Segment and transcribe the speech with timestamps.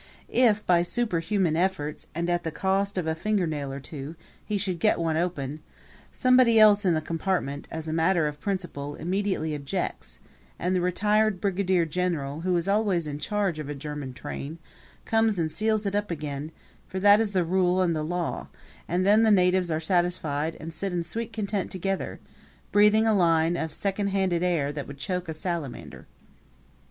[0.29, 4.79] If, by superhuman efforts and at the cost of a fingernail or two, he should
[4.79, 5.59] get one open,
[6.11, 10.17] somebody else in the compartment as a matter of principle, immediately objects;
[10.57, 14.57] and the retired brigadier general, who is always in charge of a German train,
[15.05, 16.51] comes and seals it up again,
[16.87, 18.47] for that is the rule and the law;
[18.87, 22.19] and then the natives are satisfied and sit in sweet content together,
[22.71, 26.07] breathing a line of second handed air that would choke a salamander.